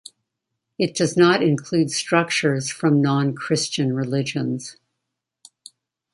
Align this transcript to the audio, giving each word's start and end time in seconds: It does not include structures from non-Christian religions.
It 0.79 0.95
does 0.95 1.15
not 1.15 1.43
include 1.43 1.91
structures 1.91 2.71
from 2.71 3.03
non-Christian 3.03 3.93
religions. 3.93 4.77